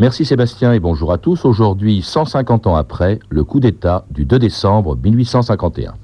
[0.00, 1.44] Merci Sébastien et bonjour à tous.
[1.44, 5.94] Aujourd'hui, 150 ans après, le coup d'État du 2 décembre 1851.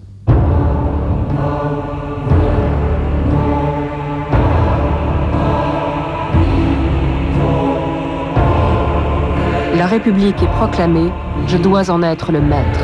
[9.76, 11.12] La République est proclamée,
[11.46, 12.80] je dois en être le maître.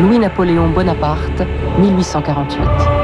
[0.00, 1.42] Louis-Napoléon Bonaparte,
[1.78, 2.99] 1848.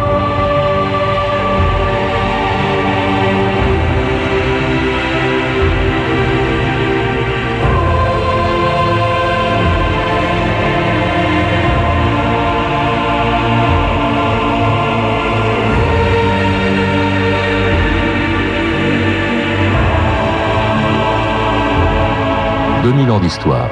[22.86, 23.68] 2000 ans d'histoire.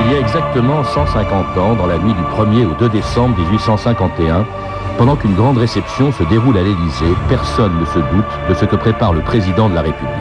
[0.00, 4.46] Il y a exactement 150 ans, dans la nuit du 1er au 2 décembre 1851,
[4.96, 8.76] pendant qu'une grande réception se déroule à l'Élysée, personne ne se doute de ce que
[8.76, 10.14] prépare le président de la République.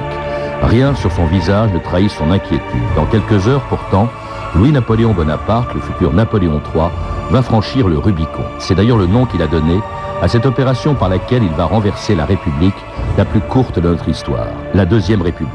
[0.62, 2.84] Rien sur son visage ne trahit son inquiétude.
[2.98, 4.10] Dans quelques heures, pourtant,
[4.56, 6.90] Louis-Napoléon Bonaparte, le futur Napoléon III,
[7.30, 8.44] va franchir le Rubicon.
[8.58, 9.80] C'est d'ailleurs le nom qu'il a donné
[10.22, 12.76] à cette opération par laquelle il va renverser la République
[13.18, 15.54] la plus courte de notre histoire, la Deuxième République.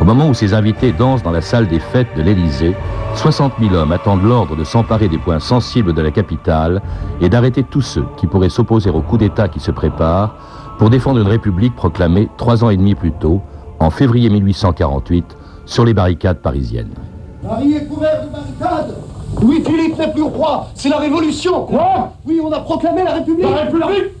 [0.00, 2.74] Au moment où ses invités dansent dans la salle des fêtes de l'Élysée,
[3.14, 6.82] 60 000 hommes attendent l'ordre de s'emparer des points sensibles de la capitale
[7.20, 10.34] et d'arrêter tous ceux qui pourraient s'opposer au coup d'État qui se prépare
[10.78, 13.40] pour défendre une République proclamée trois ans et demi plus tôt,
[13.78, 16.94] en février 1848, sur les barricades parisiennes.
[17.42, 18.96] Paris est couvert de barricades.
[19.40, 21.66] Louis-Philippe n'est plus roi, c'est la révolution.
[21.66, 22.12] Quoi?
[22.26, 23.46] Oui, on a proclamé la République.
[23.50, 24.12] La République?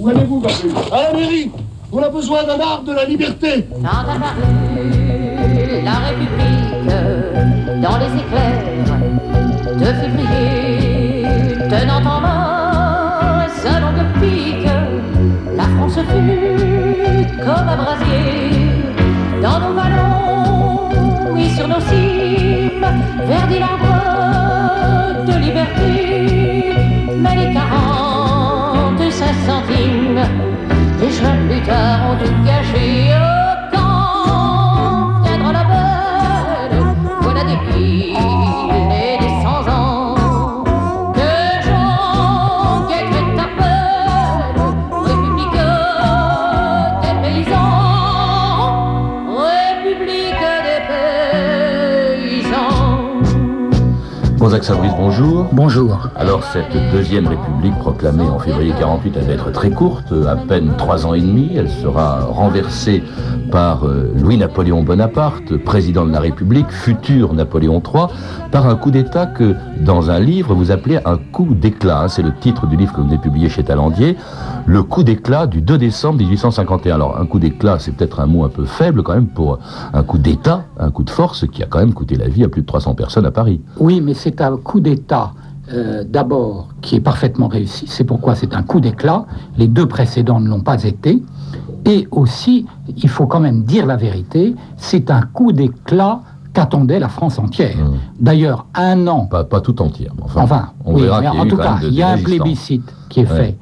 [0.00, 1.50] Où allez-vous, Danger À la mairie.
[1.92, 3.66] On a besoin d'un art de la liberté.
[3.82, 6.88] Quand apparut la République
[7.82, 8.64] dans les éclairs
[9.78, 11.26] de février,
[11.68, 14.66] tenant en main sa longue pique,
[15.54, 18.71] la France fut comme un brasier
[19.42, 20.88] dans nos vallons,
[21.32, 22.86] oui sur nos cimes,
[23.26, 26.74] verdit l'arbre de liberté,
[27.18, 30.22] mais les quarante-cinq centimes,
[31.00, 33.41] les chemins plus tard ont tout gâché.
[54.60, 55.46] Fabrice, bonjour.
[55.52, 56.10] Bonjour.
[56.14, 60.74] Alors cette deuxième république proclamée en février 48, elle va être très courte, à peine
[60.76, 61.52] trois ans et demi.
[61.56, 63.02] Elle sera renversée
[63.50, 68.08] par euh, Louis-Napoléon Bonaparte, président de la République, futur Napoléon III,
[68.50, 72.08] par un coup d'État que, dans un livre, vous appelez un coup d'éclat.
[72.08, 74.18] C'est le titre du livre que vous avez publié chez Talandier.
[74.66, 76.94] Le coup d'éclat du 2 décembre 1851.
[76.94, 79.58] Alors un coup d'éclat, c'est peut-être un mot un peu faible quand même pour
[79.92, 82.48] un coup d'État, un coup de force qui a quand même coûté la vie à
[82.48, 83.60] plus de 300 personnes à Paris.
[83.78, 85.32] Oui, mais c'est un coup d'État
[85.72, 87.86] euh, d'abord qui est parfaitement réussi.
[87.88, 89.26] C'est pourquoi c'est un coup d'éclat.
[89.58, 91.22] Les deux précédents ne l'ont pas été.
[91.84, 96.20] Et aussi, il faut quand même dire la vérité, c'est un coup d'éclat
[96.52, 97.76] qu'attendait la France entière.
[97.76, 97.94] Mmh.
[98.20, 100.12] D'ailleurs, un an Pas, pas tout entière.
[100.16, 102.94] mais Enfin, Enfin, on oui, verra mais en tout cas, il y a un plébiscite
[103.08, 103.36] qui est Ouais.
[103.36, 103.56] fait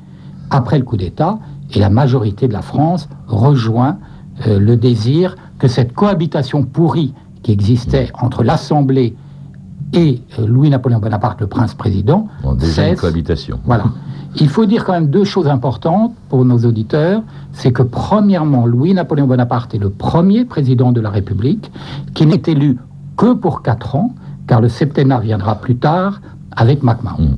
[0.51, 1.39] après le coup d'État,
[1.73, 3.99] et la majorité de la France rejoint
[4.47, 8.25] euh, le désir que cette cohabitation pourrie qui existait Mm.
[8.25, 9.17] entre l'Assemblée
[9.93, 13.59] et euh, Louis-Napoléon Bonaparte, le prince-président, Bon, déjà une cohabitation.
[13.65, 13.85] Voilà.
[14.37, 17.23] Il faut dire quand même deux choses importantes pour nos auditeurs.
[17.53, 21.73] C'est que premièrement, Louis-Napoléon Bonaparte est le premier président de la République
[22.15, 22.79] qui n'est élu
[23.17, 24.15] que pour quatre ans,
[24.47, 26.21] car le septennat viendra plus tard
[26.53, 27.23] avec MacMahon.
[27.23, 27.37] Mm.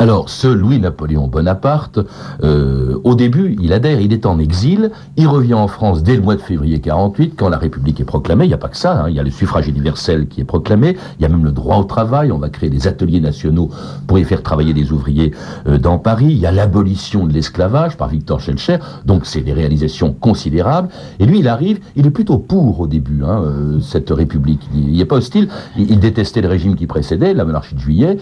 [0.00, 1.98] Alors, ce Louis-Napoléon Bonaparte,
[2.42, 6.22] euh, au début, il adhère, il est en exil, il revient en France dès le
[6.22, 8.46] mois de février 48, quand la République est proclamée.
[8.46, 10.44] Il n'y a pas que ça, hein, il y a le suffrage universel qui est
[10.44, 13.68] proclamé, il y a même le droit au travail, on va créer des ateliers nationaux
[14.06, 15.32] pour y faire travailler des ouvriers
[15.66, 19.52] euh, dans Paris, il y a l'abolition de l'esclavage par Victor Schellcher, donc c'est des
[19.52, 20.88] réalisations considérables.
[21.18, 24.66] Et lui, il arrive, il est plutôt pour au début, hein, euh, cette République.
[24.74, 28.16] Il n'est pas hostile, il, il détestait le régime qui précédait, la monarchie de juillet,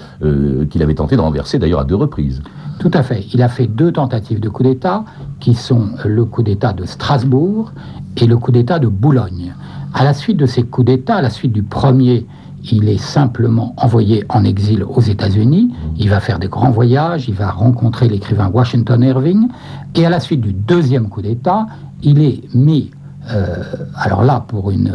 [0.71, 2.43] qu'il avait tenté de renverser d'ailleurs à deux reprises.
[2.79, 3.27] Tout à fait.
[3.35, 5.05] Il a fait deux tentatives de coup d'État,
[5.41, 7.73] qui sont le coup d'État de Strasbourg
[8.17, 9.55] et le coup d'État de Boulogne.
[9.95, 12.27] À la suite de ces coups d'État, à la suite du premier,
[12.71, 15.73] il est simplement envoyé en exil aux États-Unis.
[15.97, 19.49] Il va faire des grands voyages, il va rencontrer l'écrivain Washington Irving.
[19.95, 21.67] Et à la suite du deuxième coup d'État,
[22.03, 22.91] il est mis,
[23.31, 24.95] euh, alors là, pour une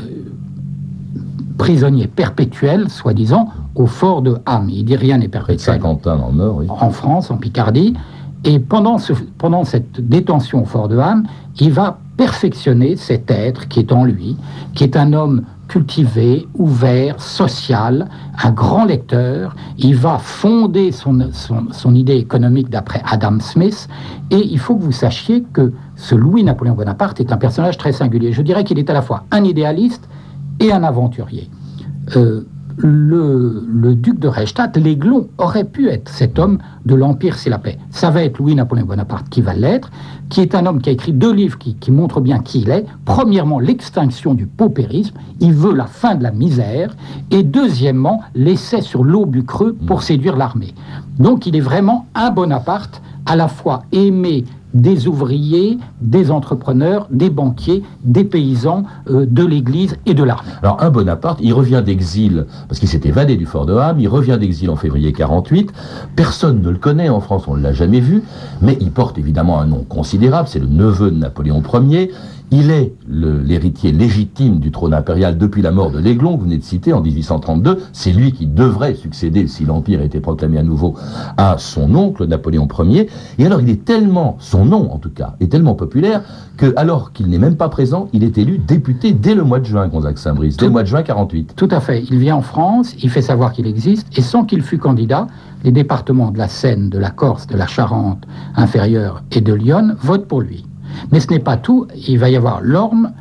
[1.57, 4.69] prisonnier perpétuel, soi-disant, au fort de Ham.
[4.69, 6.65] Il dit rien n'est perpétuel le Nord, oui.
[6.69, 7.93] en France, en Picardie.
[8.45, 11.23] Et pendant, ce- pendant cette détention au fort de Ham,
[11.59, 14.35] il va perfectionner cet être qui est en lui,
[14.75, 18.07] qui est un homme cultivé, ouvert, social,
[18.43, 19.55] un grand lecteur.
[19.77, 23.87] Il va fonder son, son, son idée économique d'après Adam Smith.
[24.29, 28.33] Et il faut que vous sachiez que ce Louis-Napoléon Bonaparte est un personnage très singulier.
[28.33, 30.07] Je dirais qu'il est à la fois un idéaliste
[30.59, 31.49] et un aventurier.
[32.17, 32.45] Euh,
[32.77, 37.59] le, le duc de Reichstadt, l'Aiglon, aurait pu être cet homme de l'Empire, c'est la
[37.59, 37.77] paix.
[37.89, 39.91] Ça va être Louis-Napoléon Bonaparte qui va l'être,
[40.29, 42.69] qui est un homme qui a écrit deux livres qui, qui montrent bien qui il
[42.69, 42.85] est.
[43.05, 46.95] Premièrement, l'extinction du paupérisme, il veut la fin de la misère,
[47.31, 50.73] et deuxièmement, l'essai sur l'aube du creux pour séduire l'armée.
[51.19, 54.43] Donc il est vraiment un Bonaparte, à la fois aimé
[54.73, 60.51] des ouvriers, des entrepreneurs, des banquiers, des paysans, euh, de l'Église et de l'armée.
[60.61, 64.07] Alors un Bonaparte, il revient d'exil, parce qu'il s'est évadé du fort de Ham, il
[64.07, 65.71] revient d'exil en février 48,
[66.15, 68.23] personne ne le connaît en France, on ne l'a jamais vu,
[68.61, 72.11] mais il porte évidemment un nom considérable, c'est le neveu de Napoléon Ier,
[72.55, 76.59] il est l'héritier légitime du trône impérial depuis la mort de l'Aiglon, que vous venez
[76.59, 80.93] de citer, en 1832, c'est lui qui devrait succéder, si l'Empire était proclamé à nouveau,
[81.37, 83.09] à son oncle Napoléon Ier,
[83.39, 86.21] et alors il est tellement, son nom en tout cas, est tellement populaire,
[86.57, 89.65] que alors qu'il n'est même pas présent, il est élu député dès le mois de
[89.65, 91.53] juin, Gonzague Saint-Brice, dès le mois de juin 48.
[91.55, 92.03] Tout à fait.
[92.09, 95.27] Il vient en France, il fait savoir qu'il existe, et sans qu'il fût candidat,
[95.63, 98.23] les départements de la Seine, de la Corse, de la Charente
[98.55, 100.65] inférieure et de Lyon votent pour lui.
[101.11, 101.87] Mais ce n'est pas tout.
[102.07, 103.11] Il va y avoir l'Orme,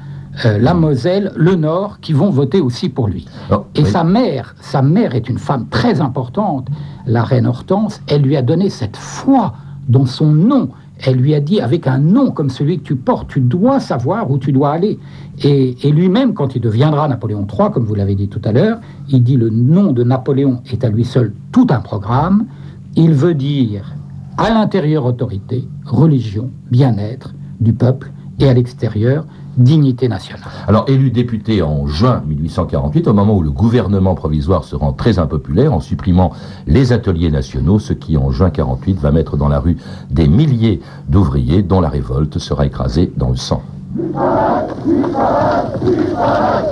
[0.45, 3.27] euh, la Moselle, le Nord qui vont voter aussi pour lui.
[3.49, 3.91] Alors, Et oui.
[3.91, 6.69] sa mère, sa mère est une femme très importante,
[7.07, 8.01] la reine Hortense.
[8.09, 9.55] Elle lui a donné cette foi
[9.89, 10.69] dans son nom.
[11.05, 14.31] Elle lui a dit, avec un nom comme celui que tu portes, tu dois savoir
[14.31, 14.99] où tu dois aller.
[15.43, 18.79] Et, lui-même, quand il deviendra Napoléon III, comme vous l'avez dit tout à l'heure,
[19.09, 22.47] il dit le nom de Napoléon est à lui seul tout un programme.
[22.95, 23.95] Il veut dire
[24.39, 29.27] à l'intérieur autorité, religion, bien-être du peuple et à l'extérieur
[29.57, 30.49] dignité nationale.
[30.67, 35.19] Alors, élu député en juin 1848, au moment où le gouvernement provisoire se rend très
[35.19, 36.33] impopulaire en supprimant
[36.67, 39.77] les ateliers nationaux, ce qui en juin 48 va mettre dans la rue
[40.11, 43.63] des milliers d'ouvriers dont la révolte sera écrasée dans le sang.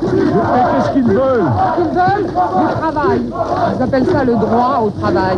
[0.00, 1.44] Qu'est-ce qu'ils veulent
[1.78, 2.32] Ils veulent du
[2.80, 3.20] travail.
[3.76, 5.36] Ils appellent ça le droit au travail.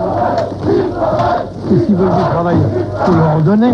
[1.68, 2.56] Qu'est-ce qu'ils veulent du travail?
[3.04, 3.72] Faut leur en donner.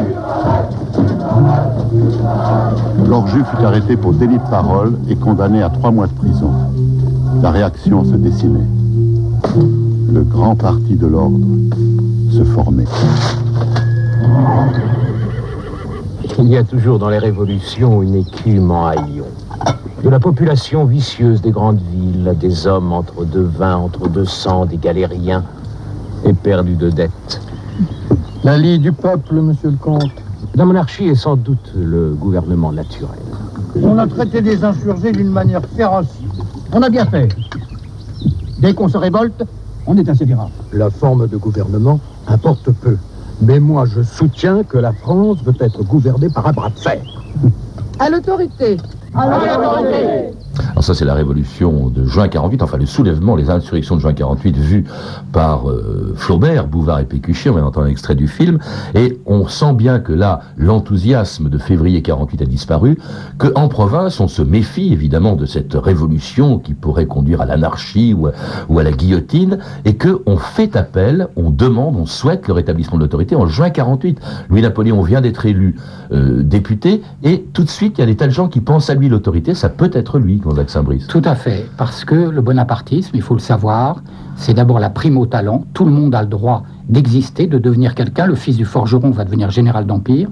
[3.09, 6.51] L'orju fut arrêté pour délit de parole et condamné à trois mois de prison.
[7.43, 8.67] La réaction se dessinait.
[10.13, 11.39] Le grand parti de l'ordre
[12.31, 12.85] se formait.
[16.39, 19.25] Il y a toujours dans les révolutions une écume en haillons.
[20.05, 24.65] De la population vicieuse des grandes villes, des hommes entre deux vins, entre deux sangs,
[24.65, 25.43] des galériens,
[26.25, 27.41] éperdus de dettes.
[28.45, 30.13] La lie du peuple, monsieur le comte.
[30.55, 33.19] La monarchie est sans doute le gouvernement naturel.
[33.83, 36.19] On a traité des insurgés d'une manière féroce.
[36.73, 37.29] On a bien fait.
[38.59, 39.45] Dès qu'on se révolte,
[39.87, 40.51] on est insévérable.
[40.73, 42.97] La forme de gouvernement importe peu.
[43.41, 47.01] Mais moi, je soutiens que la France veut être gouvernée par un bras de fer.
[48.01, 48.79] À l'autorité.
[50.71, 54.13] Alors ça, c'est la révolution de juin 48, enfin le soulèvement, les insurrections de juin
[54.13, 54.85] 48 vues
[55.33, 58.59] par euh, Flaubert, Bouvard et Pécuchet, on vient d'entendre un extrait du film,
[58.95, 62.99] et on sent bien que là, l'enthousiasme de février 48 a disparu,
[63.39, 68.15] que en province, on se méfie évidemment de cette révolution qui pourrait conduire à l'anarchie
[68.15, 68.33] ou, à-
[68.69, 72.97] ou à la guillotine, et que on fait appel, on demande, on souhaite le rétablissement
[72.99, 74.19] de l'autorité en juin 48.
[74.51, 75.77] Louis-Napoléon vient d'être élu
[76.13, 78.91] euh, député, et tout de suite, il y a des tas de gens qui pensent
[78.91, 79.09] à lui.
[79.09, 81.07] L'autorité, ça peut être lui, Gonzague Saint-Brice.
[81.07, 84.03] Tout à fait, parce que le bonapartisme, il faut le savoir,
[84.37, 85.65] c'est d'abord la prime au talent.
[85.75, 88.27] Tout le monde a le droit d'exister, de devenir quelqu'un.
[88.27, 90.29] Le fils du forgeron va devenir général d'Empire.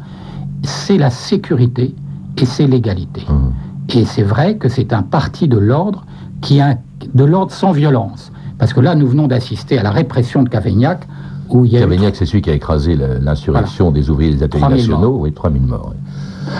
[0.62, 1.94] C'est la sécurité
[2.38, 3.22] et c'est l'égalité.
[3.28, 3.52] Hum.
[3.94, 6.04] Et c'est vrai que c'est un parti de l'ordre
[6.40, 6.76] qui a
[7.14, 8.32] de l'ordre sans violence.
[8.58, 11.06] Parce que là, nous venons d'assister à la répression de Cavaignac,
[11.50, 14.42] où il y a eu Cavaignac, c'est celui qui a écrasé l'insurrection des ouvriers des
[14.42, 15.18] ateliers 3000 nationaux.
[15.20, 15.90] Oui, 3000 morts.
[15.92, 15.96] oui.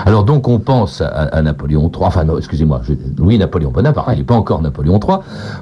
[0.05, 4.19] Alors donc on pense à, à Napoléon III, enfin non, excusez-moi, je- Louis-Napoléon Bonaparte, il
[4.19, 5.19] n'est pas encore Napoléon III,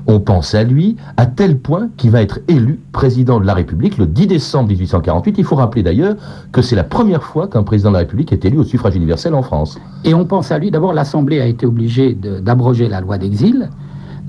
[0.06, 3.98] on pense à lui à tel point qu'il va être élu président de la République
[3.98, 5.34] le 10 décembre 1848.
[5.36, 6.14] Il faut rappeler d'ailleurs
[6.52, 9.34] que c'est la première fois qu'un président de la République est élu au suffrage universel
[9.34, 9.78] en France.
[10.04, 10.70] Et on pense à lui.
[10.70, 13.68] D'abord, l'Assemblée a été obligée d'abroger la loi d'exil.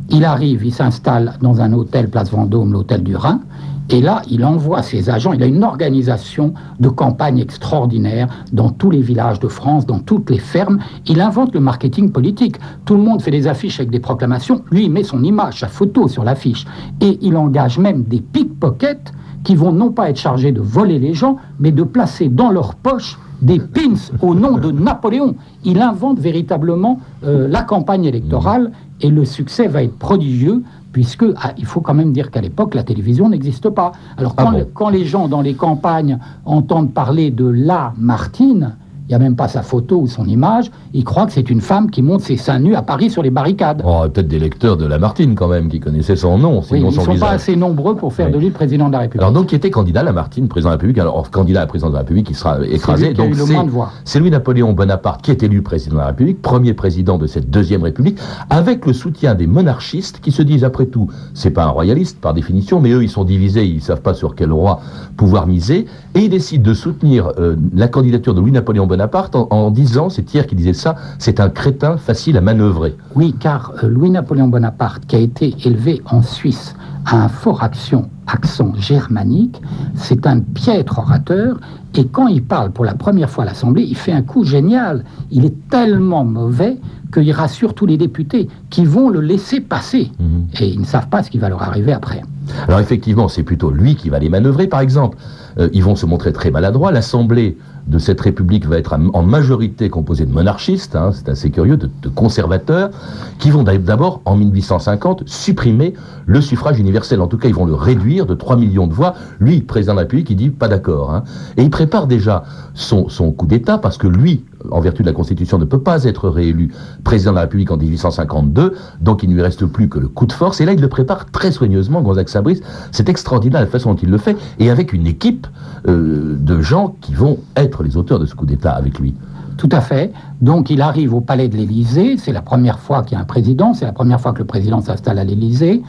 [0.10, 3.40] Il arrive, il s'installe dans un hôtel, place Vendôme, l'hôtel du Rhin.
[3.90, 8.90] Et là, il envoie ses agents, il a une organisation de campagne extraordinaire dans tous
[8.90, 10.80] les villages de France, dans toutes les fermes.
[11.06, 12.58] Il invente le marketing politique.
[12.86, 14.64] Tout le monde fait des affiches avec des proclamations.
[14.72, 16.66] Lui, il met son image, sa photo sur l'affiche.
[17.00, 19.14] Et il engage même des pickpockets
[19.44, 22.74] qui vont non pas être chargés de voler les gens, mais de placer dans leur
[22.74, 25.36] poche des pins au nom de Napoléon.
[25.64, 30.64] Il invente véritablement euh, la campagne électorale et le succès va être prodigieux
[30.96, 33.92] puisque ah, il faut quand même dire qu'à l'époque, la télévision n'existe pas.
[34.18, 37.92] Alors Ah quand, bon le- quand les gens dans les campagnes entendent parler de la
[37.98, 41.50] Martine, il n'y a même pas sa photo ou son image, ils croient que c'est
[41.50, 43.84] une femme qui monte ses seins nus à Paris sur les barricades.
[43.86, 46.86] Oh, peut-être des lecteurs de Lamartine quand même qui connaissaient son nom, Oui, sinon ils
[46.86, 48.32] ne son sont pas assez nombreux pour faire Oui.
[48.34, 49.22] de lui le président de la République.
[49.22, 50.98] Alors donc, qui était candidat à Lamartine, président de la République.
[50.98, 53.10] Alors, candidat à président de la République, qui sera écrasé.
[53.10, 53.92] lui qui a Donc, eu le c'est- moins de voix.
[54.06, 57.84] C'est Louis-Napoléon Bonaparte qui est élu président de la République, premier président de cette deuxième
[57.84, 58.18] République,
[58.50, 62.34] avec le soutien des monarchistes qui se disent, après tout, c'est pas un royaliste par
[62.34, 64.80] définition, mais eux, ils sont divisés, ils savent pas sur quel roi
[65.16, 65.86] pouvoir miser,
[66.16, 70.24] et ils décident de soutenir euh, la candidature de Louis-Napoléon Bonaparte en, en disant, c'est
[70.24, 72.96] Thiers qui disait ça, c'est un crétin facile à manœuvrer.
[73.16, 76.76] Oui, car euh, Louis-Napoléon Bonaparte, qui a été élevé en Suisse
[77.06, 79.62] à un fort action, accent germanique,
[79.96, 81.60] c'est un piètre orateur,
[81.98, 85.06] et quand il parle pour la première fois à l'Assemblée, il fait un coup génial.
[85.32, 86.78] Il est tellement mauvais
[87.14, 90.12] qu'il rassure tous les députés qui vont le laisser passer.
[90.20, 90.48] Mhm.
[90.60, 92.22] Et ils ne savent pas ce qui va leur arriver après.
[92.68, 94.68] Alors effectivement, c'est plutôt lui qui va les manœuvrer.
[94.68, 95.18] Par exemple,
[95.58, 96.92] euh, ils vont se montrer très maladroits.
[96.92, 101.78] L'Assemblée de cette République va être en majorité composée de monarchistes, hein, c'est assez curieux,
[101.78, 102.90] de, conservateurs,
[103.38, 105.94] qui vont d'a- d'abord, en 1850, supprimer
[106.26, 107.22] le suffrage universel.
[107.22, 109.14] En tout cas, ils vont le réduire de 3 millions de voix.
[109.40, 111.14] Lui, président de la République, il dit pas d'accord.
[111.14, 111.24] hein.
[111.58, 115.58] Et il prépare déjà son coup d'État parce que lui, en vertu de la Constitution,
[115.58, 119.42] ne peut pas être réélu président de la République en 1852, donc il ne lui
[119.42, 120.62] reste plus que le coup de force.
[120.62, 122.62] Et là, il le prépare très soigneusement, Gonzague Saint-Brice.
[122.92, 125.48] C'est extraordinaire la façon dont il le fait, et avec une équipe
[125.88, 129.16] euh, de gens qui vont être les auteurs de ce coup d'État avec lui.
[129.58, 130.12] Tout à fait.
[130.42, 132.18] Donc il arrive au palais de l'Élysée.
[132.18, 133.74] C'est la première fois qu'il y a un président.
[133.74, 135.82] C'est la première fois que le président s'installe à l'Élysée.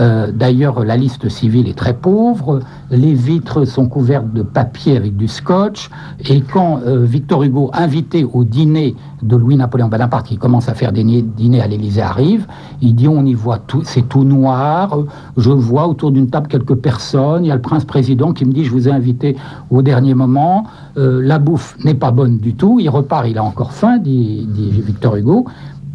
[0.00, 2.60] Euh, D'ailleurs, la liste civile est très pauvre.
[2.90, 5.88] Les vitres sont couvertes de papier avec du scotch.
[6.28, 10.90] Et quand euh, Victor Hugo, invité au dîner de Louis-Napoléon Bonaparte, qui commence à faire
[10.92, 12.46] des dîners à l'Élysée, arrive,
[12.80, 14.98] il dit on y voit tout, c'est tout noir.
[15.36, 17.44] Je vois autour d'une table quelques personnes.
[17.44, 19.36] Il y a le prince président qui me dit je vous ai invité
[19.70, 20.64] au dernier moment.
[20.96, 22.78] Euh, la bouffe n'est pas bonne du tout.
[22.80, 22.88] Il
[23.26, 25.46] il a encore faim, dit, Victor Hugo.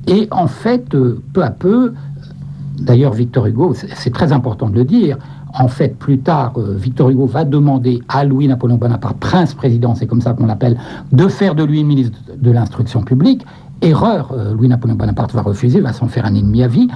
[0.07, 1.93] Et en fait, euh, peu à peu,
[2.79, 5.17] d'ailleurs, Victor Hugo, c'est c'est très important de le dire.
[5.59, 10.21] En fait, plus tard, euh, Victor Hugo va demander à Louis-Napoléon Bonaparte, prince-président, c'est comme
[10.21, 10.77] ça qu'on l'appelle,
[11.12, 13.45] de faire de lui ministre de l'instruction publique.
[13.81, 16.88] Erreur, euh, Louis-Napoléon Bonaparte va refuser, va s'en faire un ennemi à vie.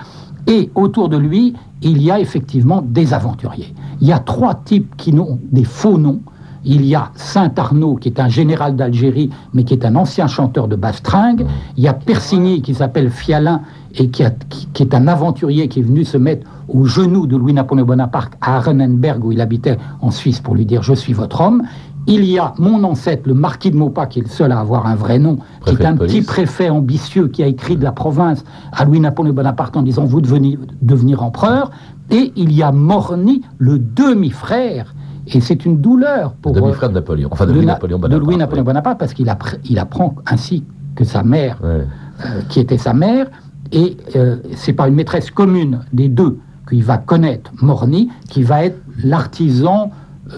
[0.48, 3.74] Et autour de lui, il y a effectivement des aventuriers.
[4.00, 6.22] Il y a trois types qui ont des faux noms.
[6.64, 10.68] Il y a Saint-Arnaud, qui est un général d'Algérie, mais qui est un ancien chanteur
[10.68, 11.46] de bastringue.
[11.76, 13.62] Il y a Persigny, qui s'appelle Fialin,
[13.96, 17.26] et qui, a- qui- qui est un aventurier qui est venu se mettre au genou
[17.28, 21.14] de Louis-Napoléon Bonaparte à Arenenberg, où il habitait en Suisse, pour lui dire «Je suis
[21.14, 21.64] votre homme».
[22.08, 24.88] Il y a mon ancêtre, le marquis de Maupas, qui est le seul à avoir
[24.88, 28.44] un vrai nom, qui est un petit préfet ambitieux qui a écrit de la province
[28.72, 31.70] à Louis-Napoléon Bonaparte en disant vous devenez devenir empereur.
[32.10, 34.96] Et il y a Morny, le demi-frère.
[35.34, 38.26] Et c'est une douleur pour demi-frère de Napoléon, enfin de, de, Na- Louis-Napoléon de Bonaparte.
[38.28, 40.64] Louis-Napoléon Bonaparte parce qu'il appre- il apprend ainsi
[40.96, 41.58] que sa mère.
[41.64, 41.86] Ouais.
[42.26, 43.28] euh, qui était sa mère,
[43.72, 46.38] et euh, c'est par une maîtresse commune des deux
[46.70, 49.90] qu'il va connaître Morny, qui va être l'artisan,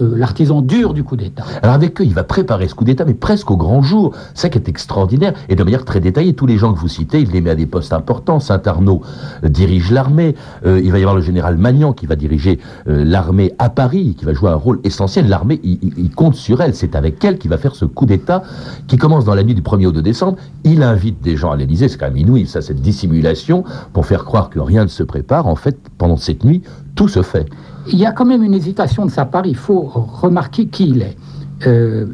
[0.02, 1.44] euh, l'artisan dur du coup d'État.
[1.62, 4.14] Alors avec eux, il va préparer ce coup d'État, mais presque au grand jour.
[4.34, 6.34] Ça qui est extraordinaire, et de manière très détaillée.
[6.34, 8.40] Tous les gens que vous citez, il les met à des postes importants.
[8.40, 9.02] Saint-Arnaud
[9.42, 10.34] dirige l'armée.
[10.66, 12.58] Euh, il va y avoir le général Magnan qui va diriger
[12.88, 15.28] euh, l'armée à Paris, qui va jouer un rôle essentiel.
[15.28, 16.74] L'armée, il compte sur elle.
[16.74, 18.42] C'est avec elle qu'il va faire ce coup d'État
[18.86, 20.38] qui commence dans la nuit du 1er au 2 décembre.
[20.64, 21.88] Il invite des gens à l'Élysée.
[21.88, 25.46] C'est quand même inouï, ça, cette dissimulation, pour faire croire que rien ne se prépare.
[25.46, 26.62] En fait, pendant cette nuit,
[26.94, 27.46] tout se fait.
[27.92, 31.02] Il y a quand même une hésitation de sa part, il faut remarquer qui il
[31.02, 31.16] est.
[31.66, 32.06] Euh,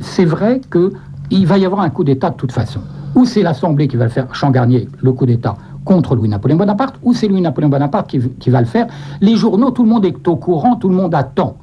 [0.00, 2.80] c'est vrai qu'il va y avoir un coup d'État de toute façon.
[3.14, 6.96] Ou c'est l'Assemblée qui va le faire, Champ Garnier, le coup d'État contre Louis-Napoléon Bonaparte,
[7.02, 8.86] ou c'est Louis-Napoléon Bonaparte qui, qui va le faire.
[9.20, 11.56] Les journaux, tout le monde est au courant, tout le monde attend.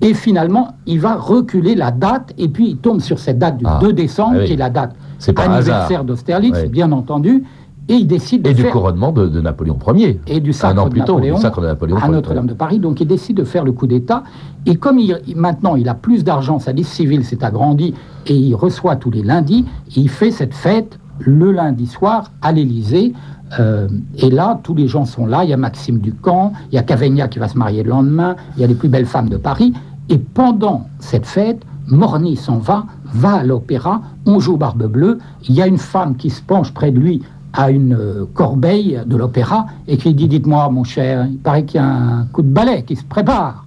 [0.00, 3.64] Et finalement, il va reculer la date, et puis il tombe sur cette date du
[3.66, 4.46] Ah, 2 décembre, ah oui.
[4.46, 4.94] qui est la date
[5.36, 7.44] anniversaire d'Austerlitz, bien entendu,
[7.88, 10.20] et il décide de Et du faire couronnement de, de Napoléon Ier.
[10.26, 12.08] et du Un sacre an de plus tôt, Napoléon du sacre de Napoléon à.
[12.08, 12.78] Notre-Dame de Paris.
[12.78, 14.24] Donc il décide de faire le coup d'État.
[14.66, 17.94] Et comme il, maintenant il a plus d'argent, sa liste civile s'est agrandie
[18.26, 19.64] et il reçoit tous les lundis,
[19.96, 23.14] il fait cette fête le lundi soir à l'Élysée.
[23.58, 25.44] Euh, et là, tous les gens sont là.
[25.44, 28.36] Il y a Maxime Ducamp, il y a Cavegna qui va se marier le lendemain,
[28.56, 29.72] il y a les plus belles femmes de Paris.
[30.10, 35.18] Et pendant cette fête, Morny s'en va, va à l'opéra, on joue Barbe Bleue.
[35.48, 39.00] Il y a une femme qui se penche près de lui à une euh, corbeille
[39.06, 42.42] de l'opéra et qui dit Dites-moi, mon cher, il paraît qu'il y a un coup
[42.42, 43.64] de balai qui se prépare.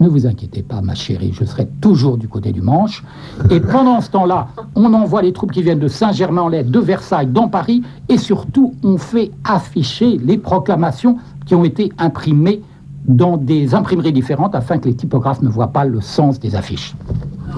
[0.00, 3.04] Ne vous inquiétez pas, ma chérie, je serai toujours du côté du Manche.
[3.50, 7.48] Et pendant ce temps-là, on envoie les troupes qui viennent de Saint-Germain-en-Laye, de Versailles, dans
[7.48, 12.62] Paris, et surtout, on fait afficher les proclamations qui ont été imprimées
[13.04, 16.94] dans des imprimeries différentes afin que les typographes ne voient pas le sens des affiches.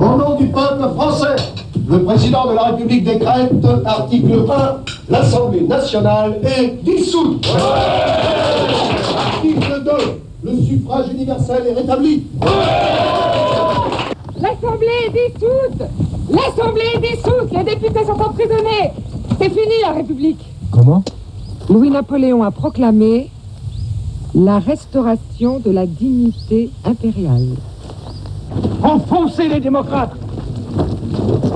[0.00, 1.36] Au nom du peuple français,
[1.88, 3.52] le président de la République décrète,
[3.84, 4.76] article 1,
[5.08, 7.46] l'Assemblée nationale est dissoute.
[9.16, 12.24] Article 2, le suffrage universel est rétabli.
[14.40, 15.88] L'Assemblée est dissoute
[16.30, 18.90] L'Assemblée est dissoute Les députés sont emprisonnés
[19.38, 21.04] C'est fini la République Comment?
[21.70, 23.30] Louis-Napoléon a proclamé
[24.34, 27.54] la restauration de la dignité impériale.
[28.84, 30.14] Enfoncez les démocrates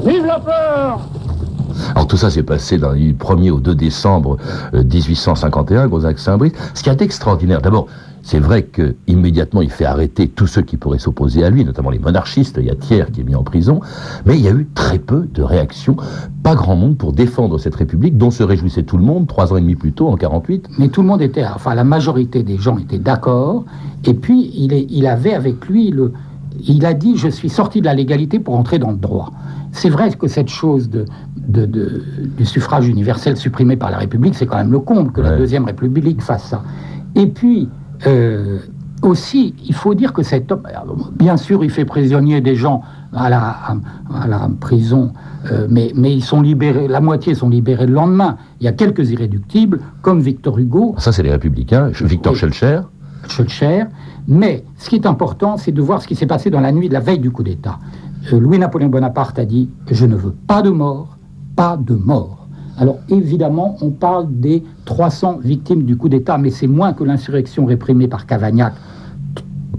[0.07, 1.01] Vive la peur
[1.95, 4.39] Alors tout ça s'est passé dans le 1er au 2 décembre
[4.73, 6.53] euh, 1851, Gonzague-Saint-Brice.
[6.73, 7.87] Ce qui est extraordinaire, d'abord,
[8.23, 11.91] c'est vrai que immédiatement il fait arrêter tous ceux qui pourraient s'opposer à lui, notamment
[11.91, 12.57] les monarchistes.
[12.61, 13.81] Il y a Thiers qui est mis en prison,
[14.25, 15.97] mais il y a eu très peu de réactions,
[16.43, 19.59] pas grand monde pour défendre cette République dont se réjouissait tout le monde trois ans
[19.59, 20.71] et demi plus tôt, en 48.
[20.79, 23.67] Mais tout le monde était, enfin la majorité des gens étaient d'accord.
[24.05, 26.13] Et puis il, est, il avait avec lui le,
[26.67, 29.33] il a dit je suis sorti de la légalité pour entrer dans le droit.
[29.73, 31.05] C'est vrai que cette chose de,
[31.37, 32.03] de- de-
[32.37, 35.65] du suffrage universel supprimé par la République, c'est quand même le comble que la deuxième
[35.65, 36.63] République fasse ça.
[37.15, 37.69] Et puis
[38.07, 38.59] euh,
[39.03, 40.63] aussi, il faut dire que cet homme,
[41.19, 43.77] bien sûr, il fait prisonnier des gens à la, à,
[44.23, 45.13] à la prison,
[45.51, 48.37] euh, mais, mais ils sont libérés, la moitié sont libérés le lendemain.
[48.61, 51.91] Il y a quelques irréductibles, comme Victor Hugo, Ça, c'est les Républicains.
[52.01, 52.39] Victor Oui.
[52.39, 52.81] Schellcher.
[54.27, 56.89] Mais ce qui est important, c'est de voir ce qui s'est passé dans la nuit
[56.89, 57.79] de la veille du coup d'État.
[58.33, 61.17] Euh, Louis-Napoléon Bonaparte a dit Je ne veux pas de mort,
[61.57, 62.47] pas de mort.
[62.77, 67.65] Alors évidemment, on parle des 300 victimes du coup d'État, mais c'est moins que l'insurrection
[67.65, 68.75] réprimée par Cavagnac,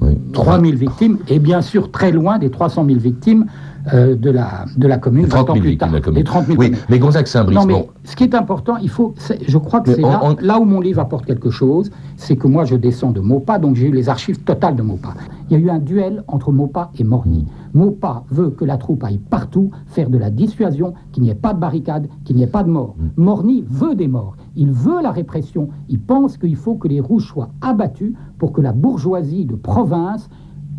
[0.02, 0.18] Oui.
[0.34, 3.46] 3000 victimes, et bien sûr très loin des 300 000 victimes
[3.94, 5.24] euh, de, la, de la commune.
[5.24, 5.90] Les 30 vingt ans 000 plus tard.
[5.90, 6.18] de la commune.
[6.18, 6.82] Les 30 000 Oui, communes.
[6.90, 9.14] mais Gonzague-Saint-Brice, Non, mais bon, ce qui est important, il faut,
[9.48, 12.48] je crois que c'est là, on- là où mon livre apporte quelque chose, c'est que
[12.48, 15.14] moi je descends de Maupas, donc j'ai eu les archives totales de Maupas.
[15.50, 17.46] Il y a eu un duel entre Maupas et Morny.
[17.74, 21.54] Maupas veut que la troupe aille partout faire de la dissuasion, qu'il n'y ait pas
[21.54, 22.96] de barricade, qu'il n'y ait pas de mort.
[23.18, 24.36] Morny veut des morts.
[24.56, 25.70] Il veut la répression.
[25.88, 30.30] Il pense qu'il faut que les rouges soient abattus pour que la bourgeoisie de province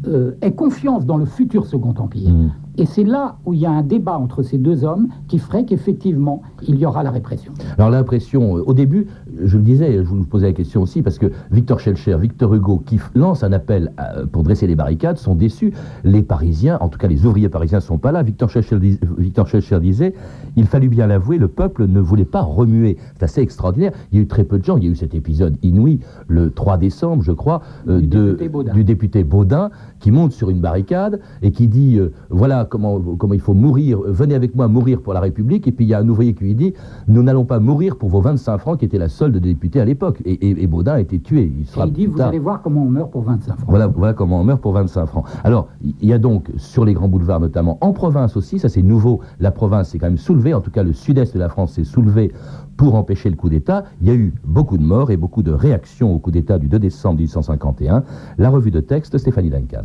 [0.07, 2.31] euh, ait confiance dans le futur Second Empire.
[2.31, 2.51] Mm.
[2.81, 5.67] Et c'est là où il y a un débat entre ces deux hommes qui ferait
[5.67, 7.53] qu'effectivement, il y aura la répression.
[7.77, 9.07] Alors l'impression, euh, au début,
[9.45, 12.83] je le disais, je vous posais la question aussi, parce que Victor Schellcher, Victor Hugo,
[12.87, 15.75] qui lance un appel à- pour dresser les barricades, sont déçus.
[16.05, 18.23] Les Parisiens, en tout cas les ouvriers parisiens, ne sont pas là.
[18.23, 19.47] Victor Schellcher, dis- Victor
[19.81, 20.15] disait,
[20.57, 22.97] il fallut bien l'avouer, le peuple ne voulait pas remuer.
[23.19, 23.93] C'est assez extraordinaire.
[24.11, 24.79] Il y a eu très peu de gens.
[24.79, 28.25] Il y a eu cet épisode inouï, le 3 décembre, je crois, euh, Du de-
[28.31, 28.73] député Baudin.
[28.73, 33.35] du député Baudin, qui monte sur une barricade et qui dit, euh, voilà comment, comment
[33.35, 35.67] il faut mourir, venez avec moi mourir pour la République.
[35.69, 36.73] Et puis il y a un ouvrier qui lui dit,
[37.09, 39.85] nous n'allons pas mourir pour vos 25 francs, qui était la solde des députés à
[39.85, 40.23] l'époque.
[40.25, 41.53] Et, et- et Baudin a été tué.
[41.55, 43.57] Il Et sera il dit, plus vous tard- allez voir comment on meurt pour 25
[43.57, 43.69] francs.
[43.69, 45.25] voilà, voilà comment on meurt pour 25 francs.
[45.45, 48.83] Alors, il y a donc sur les grands boulevards notamment, en province aussi, ça c'est
[48.83, 51.73] nouveau, la province s'est quand même soulevée, en tout cas le sud-est de la France
[51.73, 52.33] s'est soulevé
[52.77, 53.85] pour empêcher le coup d'État.
[54.01, 56.69] Il y a eu beaucoup de morts et beaucoup de réactions au coup d'État du
[56.69, 58.05] 2 décembre 1851.
[58.39, 59.85] La revue de texte, Stéphanie Duncan.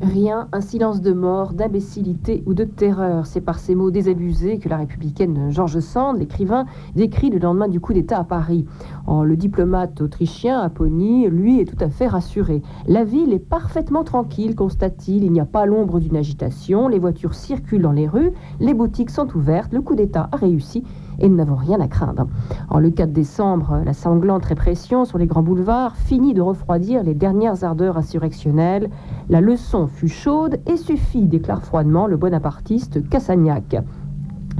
[0.00, 3.26] Rien, un silence de mort, d'imbécilité ou de terreur.
[3.26, 7.80] C'est par ces mots désabusés que la républicaine Georges Sand, l'écrivain, décrit le lendemain du
[7.80, 8.64] coup d'État à Paris.
[9.08, 12.62] En, le diplomate autrichien, Apony, lui, est tout à fait rassuré.
[12.86, 15.24] La ville est parfaitement tranquille, constate-t-il.
[15.24, 16.86] Il n'y a pas l'ombre d'une agitation.
[16.86, 18.30] Les voitures circulent dans les rues,
[18.60, 20.84] les boutiques sont ouvertes, le coup d'État a réussi
[21.18, 22.26] et nous n'avons rien à craindre.
[22.68, 27.14] En le 4 décembre, la sanglante répression sur les grands boulevards finit de refroidir les
[27.14, 28.90] dernières ardeurs insurrectionnelles.
[29.28, 33.76] La leçon fut chaude et suffit, déclare froidement le bonapartiste Cassagnac.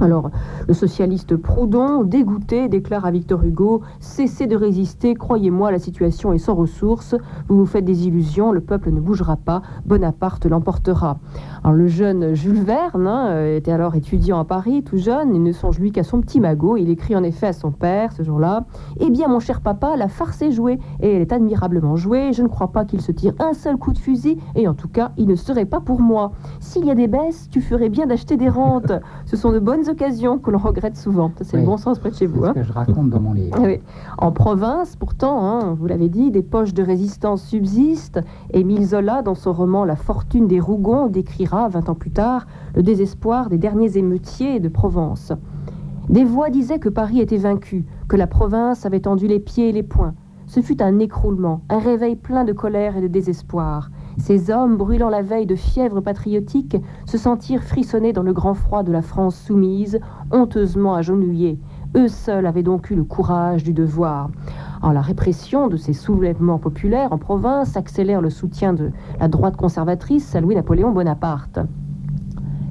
[0.01, 0.31] Alors,
[0.65, 6.37] le socialiste Proudhon, dégoûté, déclare à Victor Hugo Cessez de résister, croyez-moi, la situation est
[6.37, 7.15] sans ressources,
[7.49, 11.17] vous vous faites des illusions, le peuple ne bougera pas, Bonaparte l'emportera.
[11.65, 15.43] Alors, le jeune Jules Verne hein, euh, était alors étudiant à Paris, tout jeune, il
[15.43, 16.77] ne songe lui qu'à son petit magot.
[16.77, 18.65] Il écrit en effet à son père ce jour-là
[19.01, 22.31] Eh bien, mon cher papa, la farce est jouée, et elle est admirablement jouée.
[22.31, 24.87] Je ne crois pas qu'il se tire un seul coup de fusil, et en tout
[24.87, 26.31] cas, il ne serait pas pour moi.
[26.61, 28.93] S'il y a des baisses, tu ferais bien d'acheter des rentes.
[29.25, 31.31] Ce sont de bonnes occasions que l'on regrette souvent.
[31.41, 32.43] C'est le bon sens près de chez vous.
[32.43, 32.53] C'est hein.
[32.55, 33.55] ce que je raconte dans mon livre.
[33.57, 33.79] Ah oui.
[34.17, 38.21] En province, pourtant, hein, vous l'avez dit, des poches de résistance subsistent.
[38.53, 42.83] Émile Zola, dans son roman La fortune des Rougons, décrira, 20 ans plus tard, le
[42.83, 45.33] désespoir des derniers émeutiers de Provence.
[46.09, 49.71] Des voix disaient que Paris était vaincu, que la province avait tendu les pieds et
[49.71, 50.15] les poings.
[50.47, 53.91] Ce fut un écroulement, un réveil plein de colère et de désespoir.
[54.19, 58.83] Ces hommes, brûlant la veille de fièvre patriotique, se sentirent frissonner dans le grand froid
[58.83, 59.99] de la France soumise,
[60.31, 61.57] honteusement agenouillés.
[61.95, 64.29] Eux seuls avaient donc eu le courage du devoir.
[64.81, 69.55] Alors, la répression de ces soulèvements populaires en province accélère le soutien de la droite
[69.55, 71.59] conservatrice à Louis-Napoléon Bonaparte.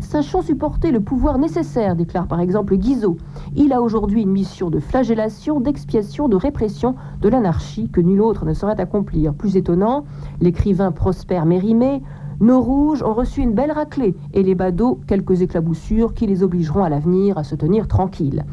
[0.08, 3.18] Sachons supporter le pouvoir nécessaire, déclare par exemple Guizot.
[3.54, 8.46] Il a aujourd'hui une mission de flagellation, d'expiation, de répression de l'anarchie que nul autre
[8.46, 9.34] ne saurait accomplir.
[9.34, 10.06] Plus étonnant,
[10.40, 12.00] l'écrivain Prosper Mérimée
[12.40, 16.84] nos rouges ont reçu une belle raclée et les badauds quelques éclaboussures qui les obligeront
[16.84, 18.46] à l'avenir à se tenir tranquilles.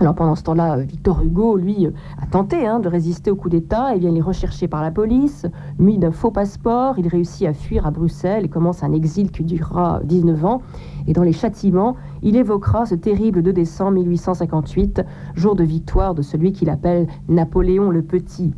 [0.00, 3.36] Alors pendant ce temps-là, euh, Victor Hugo, lui, euh, a tenté hein, de résister au
[3.36, 3.94] coup d'État.
[3.94, 5.46] Et bien, il est recherché par la police,
[5.78, 6.98] muni d'un faux passeport.
[6.98, 10.62] Il réussit à fuir à Bruxelles et commence un exil qui durera 19 ans.
[11.06, 15.02] Et dans les châtiments, il évoquera ce terrible 2 décembre 1858,
[15.36, 18.52] jour de victoire de celui qu'il appelle Napoléon le Petit.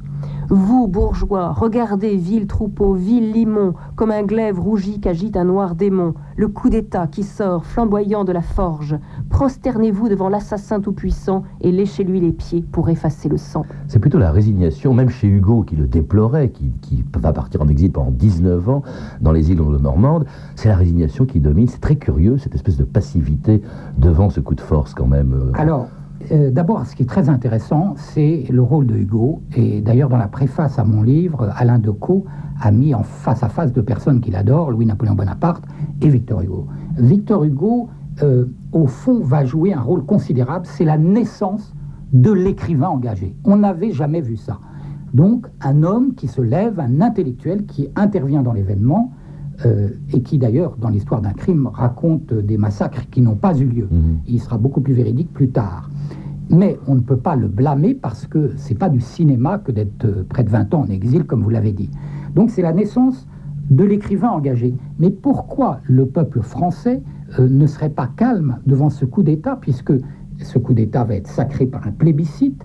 [0.48, 6.14] Vous, bourgeois, regardez, vil troupeau, vil limon, comme un glaive rougi qu'agite un noir démon,
[6.37, 8.96] le coup d'État qui sort, flamboyant de la forge.
[9.30, 13.64] Prosternez-vous devant l'assassin tout-puissant et léchez-lui les pieds pour effacer le sang.
[13.88, 17.68] C'est plutôt la résignation, même chez Hugo, qui le déplorait, qui, qui va partir en
[17.68, 18.82] exil pendant 19 ans
[19.20, 20.26] dans les îles Normandes.
[20.54, 21.66] C'est la résignation qui domine.
[21.68, 23.62] C'est très curieux, cette espèce de passivité
[23.98, 25.32] devant ce coup de force, quand même.
[25.32, 25.52] euh.
[25.54, 25.88] Alors,
[26.33, 29.42] euh, d'abord, ce qui est très intéressant, c'est le rôle de Hugo.
[29.55, 32.24] Et d'ailleurs, dans la préface à mon livre, Alain Decaux
[32.61, 35.64] a mis en face à face deux personnes qu'il adore, Louis-Napoléon Bonaparte
[36.00, 36.66] et Victor Hugo.
[36.96, 37.88] Victor Hugo,
[38.22, 40.66] euh, au fond, va jouer un rôle considérable.
[40.66, 41.74] C'est la naissance
[42.12, 43.37] de l'écrivain engagé.
[43.44, 44.59] On n'avait jamais vu ça.
[45.12, 49.12] Donc, un homme qui se lève, un intellectuel qui intervient dans l'événement,
[49.64, 53.64] euh, et qui d'ailleurs, dans l'histoire d'un crime, raconte des massacres qui n'ont pas eu
[53.64, 53.88] lieu.
[53.90, 54.19] Mhm.
[54.27, 55.90] Il sera beaucoup plus véridique plus tard.
[56.51, 60.05] Mais on ne peut pas le blâmer parce que c'est pas du cinéma que d'être
[60.05, 61.90] euh, près de 20 ans en exil, comme vous l'avez dit.
[62.35, 63.27] Donc c'est la naissance
[63.71, 64.75] de l'écrivain engagé.
[64.99, 67.03] Mais pourquoi le peuple français
[67.38, 69.92] euh, ne serait pas calme devant ce coup d'État, puisque
[70.38, 72.62] ce coup d'État va être sacré par un plébiscite,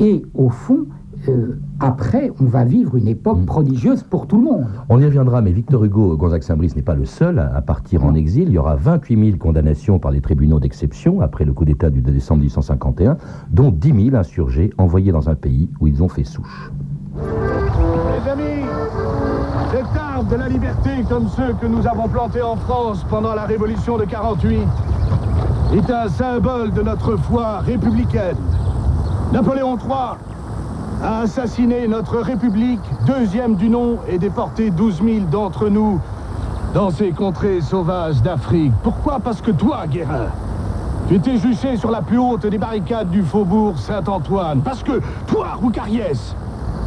[0.00, 0.86] et au fond,
[1.28, 3.44] euh, après, on va vivre une époque Mm.
[3.46, 4.66] prodigieuse pour tout le monde.
[4.88, 8.04] On y reviendra, mais Victor Hugo, Gonzague Saint-Brice n'est pas le seul à à partir
[8.04, 8.44] en exil.
[8.48, 12.00] Il y aura 28 000 condamnations par les tribunaux d'exception après le coup d'État du
[12.00, 13.16] 2 décembre 1851,
[13.50, 16.70] dont 10 000 insurgés envoyés dans un pays où ils ont fait souche.
[17.16, 18.64] Mes amis,
[19.72, 23.44] cet arbre de la liberté, comme ceux que nous avons plantés en France pendant la
[23.44, 24.60] Révolution de 48,
[25.74, 28.36] est un symbole de notre foi républicaine.
[29.32, 30.16] Napoléon III
[31.02, 36.00] a assassiné notre République, deuxième du nom, et déporté 12 000 d'entre nous
[36.74, 38.72] dans ces contrées sauvages d'Afrique.
[38.82, 39.18] Pourquoi?
[39.18, 40.26] Parce que toi, Guérin,
[41.08, 44.60] tu étais juché sur la plus haute des barricades du faubourg Saint-Antoine.
[44.60, 46.36] Parce que toi, Roucariès,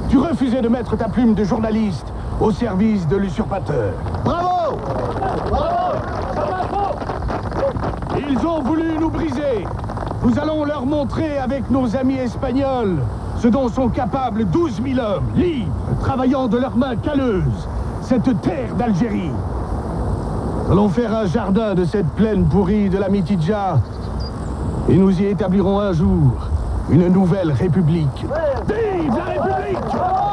[0.09, 2.05] tu refusais de mettre ta plume de journaliste
[2.39, 3.93] au service de l'usurpateur.
[4.23, 4.77] Bravo
[5.49, 5.99] Bravo
[8.29, 9.65] Ils ont voulu nous briser.
[10.23, 12.99] Nous allons leur montrer avec nos amis espagnols
[13.43, 17.67] ce dont sont capables 12 000 hommes, libres, travaillant de leurs mains calleuses,
[18.01, 19.31] cette terre d'Algérie.
[20.71, 23.79] Allons faire un jardin de cette plaine pourrie de la Mitidja
[24.87, 26.47] et nous y établirons un jour
[26.89, 28.25] une nouvelle république.
[28.65, 30.32] Vive la République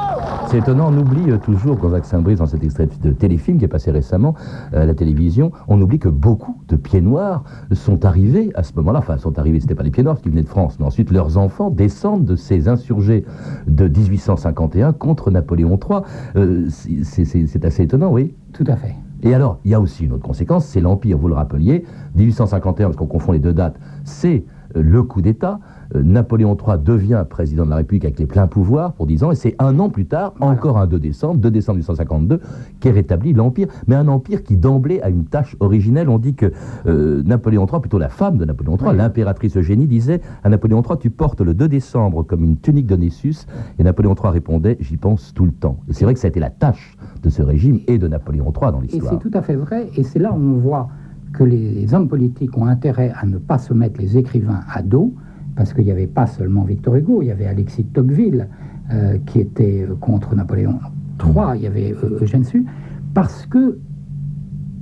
[0.50, 3.68] C'est étonnant, on oublie euh, toujours, Gonzague Saint-Brice, dans cet extrait de téléfilm qui est
[3.68, 4.34] passé récemment
[4.74, 8.72] euh, à la télévision, on oublie que beaucoup de pieds noirs sont arrivés à ce
[8.74, 8.98] moment-là.
[8.98, 11.38] Enfin, sont arrivés, c'était pas des pieds noirs qu'ils venaient de France, mais ensuite leurs
[11.38, 13.24] enfants descendent de ces insurgés
[13.68, 16.00] de 1851 contre Napoléon III.
[16.34, 18.34] Euh, c'est- assez étonnant, oui.
[18.52, 18.96] Tout à fait.
[19.22, 21.84] Et alors, il y a aussi une autre conséquence, c'est l'Empire, vous le rappeliez,
[22.16, 25.60] 1851, parce qu'on confond les deux dates, c'est le coup d'État.
[25.94, 29.30] Euh, Napoléon III devient président de la République avec les pleins pouvoirs pour 10 ans,
[29.32, 32.40] et c'est un an plus tard, encore un 2 décembre, 2 décembre 1852,
[32.80, 36.08] qu'est rétabli l'Empire, mais un empire qui d'emblée a une tâche originelle.
[36.08, 36.52] On dit que
[36.86, 38.96] euh, Napoléon III, plutôt la femme de Napoléon III, Oui.
[38.96, 42.96] l'impératrice Eugénie, disait à Napoléon III, tu portes le 2 décembre comme une tunique de
[42.96, 43.46] Nessus,
[43.78, 45.78] et Napoléon III répondait, j'y pense tout le temps.
[45.88, 48.52] Et c'est vrai que ça a été la tâche de ce régime et de Napoléon
[48.56, 49.12] III dans Et l'histoire.
[49.12, 50.88] c'est tout à fait vrai, et c'est là où on voit
[51.32, 55.14] que les hommes politiques ont intérêt à ne pas se mettre les écrivains à dos,
[55.60, 58.48] parce qu'il n'y avait pas seulement Victor Hugo, il y avait Alexis de Tocqueville
[58.94, 60.76] euh, qui était euh, contre Napoléon
[61.22, 62.64] III, il y avait euh, Eugène Sue,
[63.12, 63.76] parce que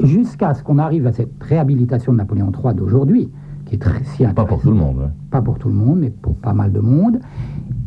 [0.04, 3.28] jusqu'à ce qu'on arrive à cette réhabilitation de Napoléon III d'aujourd'hui,
[3.64, 4.98] qui est très si Pas pour tout le monde.
[5.06, 5.10] hein.
[5.32, 7.18] pas pour tout le monde, mais pour pas mal de monde,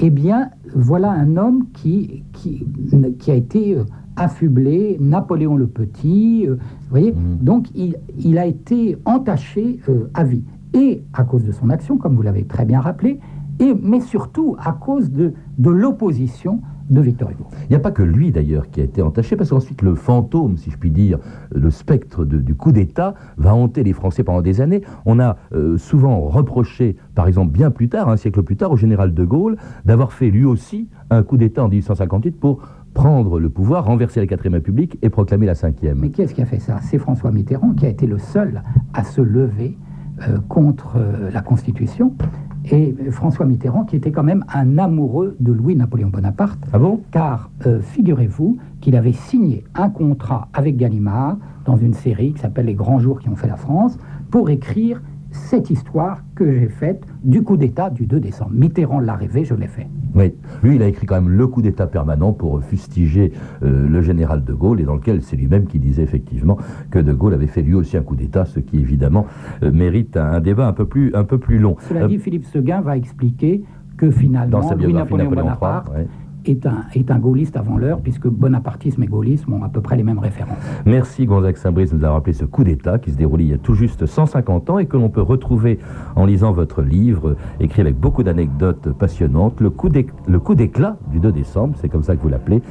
[0.02, 2.68] eh bien, voilà un homme qui, qui,
[3.20, 3.78] qui a été
[4.18, 6.58] affublé, Napoléon le Petit, vous
[6.90, 7.38] voyez, Mhm.
[7.42, 10.44] donc il, il a été entaché euh, à vie.
[10.74, 13.20] Et à cause de son action, comme vous l'avez très bien rappelé,
[13.60, 17.46] et, mais surtout à cause de, de l'opposition de Victor Hugo.
[17.66, 20.58] Il n'y a pas que lui d'ailleurs qui a été entaché, parce qu'ensuite le fantôme,
[20.58, 21.20] si je puis dire,
[21.54, 24.82] le spectre de- du coup d'État va hanter les Français pendant des années.
[25.06, 28.78] On a euh, souvent reproché, par exemple bien plus tard, un siècle plus tard, au
[28.78, 29.56] général de Gaulle,
[29.86, 32.62] d'avoir fait lui aussi un coup d'État en 1858 pour
[32.94, 35.94] prendre le pouvoir, renverser la 4ème République et proclamer la 5e.
[35.96, 36.80] Mais qui est-ce qui a fait ça?
[36.82, 39.78] C'est François Mitterrand qui a été le seul à se lever
[40.48, 42.14] contre euh, la Constitution.
[42.66, 47.02] Et euh, François Mitterrand qui était quand même un amoureux de Louis-Napoléon Bonaparte, Ah bon?
[47.12, 52.66] Car euh, figurez-vous qu'il avait signé un contrat avec Gallimard dans une série qui s'appelle
[52.66, 53.98] Les grands jours qui ont fait la France
[54.30, 55.02] pour écrire
[55.32, 58.52] cette histoire que j'ai faite du coup d'État du 2 décembre.
[58.54, 59.88] Mitterrand l'a rêvé, je l'ai fait.
[60.14, 63.32] Oui, lui, il a écrit quand même le coup d'État permanent pour fustiger
[63.64, 66.58] euh, le général de Gaulle, et dans lequel c'est lui-même qui disait effectivement
[66.90, 69.26] que de Gaulle avait fait lui aussi un coup d'État, ce qui évidemment
[69.64, 71.78] euh, mérite un, un débat un peu plus, un peu plus long.
[71.88, 73.64] Cela Euh, dit, Philippe Seguin va expliquer
[73.98, 76.08] que finalement, dans sa biographie Louis-Napoléon Napoléon Bonaparte ouais.
[76.46, 79.96] Est un, est un gaulliste avant l'heure, puisque bonapartisme et gaullisme ont à peu près
[79.96, 80.58] les mêmes références.
[80.86, 83.54] Merci Gonzague Saint-Brice de nous avoir rappelé ce coup d'État qui se déroulait il y
[83.54, 85.80] a tout juste 150 ans et que l'on peut retrouver
[86.16, 90.98] en lisant votre livre, écrit avec beaucoup d'anecdotes passionnantes, le coup d'é- le coup d'éclat
[91.12, 92.62] du 2 décembre, c'est comme ça que vous l'appelez,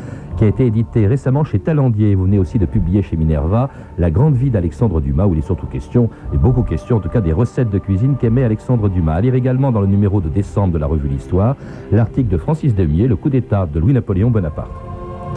[0.40, 2.14] qui a été édité récemment chez Talandier.
[2.14, 5.42] Vous venez aussi de publier chez Minerva La grande vie d'Alexandre Dumas, où il est
[5.42, 9.16] surtout question, et beaucoup question en tout cas, des recettes de cuisine qu'aimait Alexandre Dumas.
[9.16, 11.56] À lire également dans le numéro de décembre de la revue L'Histoire,
[11.92, 14.70] l'article de Francis Demier, Le coup d'État de Louis-Napoléon Bonaparte.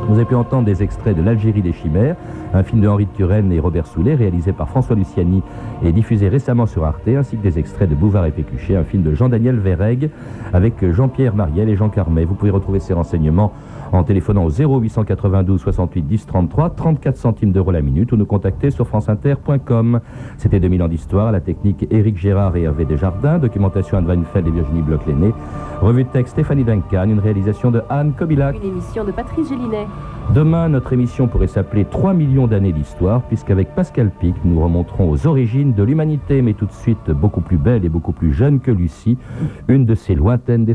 [0.07, 2.15] Vous avez pu entendre des extraits de L'Algérie des chimères,
[2.53, 5.43] un film de Henri de Turenne et Robert Soulet, réalisé par François Luciani
[5.83, 9.03] et diffusé récemment sur Arte, ainsi que des extraits de Bouvard et Pécuchet, un film
[9.03, 10.09] de Jean-Daniel Verrègue
[10.53, 12.23] avec Jean-Pierre Mariel et Jean Carmet.
[12.23, 13.51] Vous pouvez retrouver ces renseignements
[13.97, 18.71] en téléphonant au 0892 68 10 33, 34 centimes d'euros la minute, ou nous contacter
[18.71, 19.99] sur franceinter.com.
[20.37, 24.51] C'était 2000 ans d'histoire, la technique Éric Gérard et Hervé Desjardins, documentation Anne Weinfeld et
[24.51, 25.33] Virginie Bloch-Lenné,
[25.81, 28.55] revue de texte Stéphanie Duncan, une réalisation de Anne Kobilac.
[28.63, 29.87] Une émission de Patrice Gélinet.
[30.33, 35.27] Demain, notre émission pourrait s'appeler 3 millions d'années d'histoire, puisqu'avec Pascal Pic, nous remonterons aux
[35.27, 38.71] origines de l'humanité, mais tout de suite beaucoup plus belle et beaucoup plus jeune que
[38.71, 39.17] Lucie,
[39.67, 40.73] une de ses lointaines descendantes.